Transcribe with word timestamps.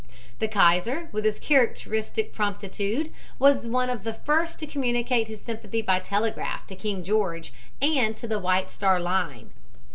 The 0.39 0.47
Kaiser, 0.47 1.09
with 1.11 1.25
his 1.25 1.37
characteristic 1.37 2.33
promptitude, 2.33 3.13
was 3.37 3.67
one 3.67 3.87
of 3.87 4.03
the 4.03 4.15
first 4.15 4.57
to 4.57 4.65
communicate 4.65 5.27
his 5.27 5.41
sympathy 5.43 5.83
by 5.83 5.99
telegraph 5.99 6.65
to 6.69 6.75
King 6.75 7.03
George 7.03 7.53
and 7.83 8.17
to 8.17 8.27
the 8.27 8.39
White 8.39 8.71
Star 8.71 8.99
Line. 8.99 9.51